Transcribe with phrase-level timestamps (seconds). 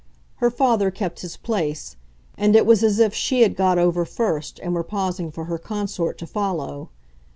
[0.37, 1.95] Her father kept his place,
[2.35, 5.59] and it was as if she had got over first and were pausing for her
[5.59, 6.89] consort to follow.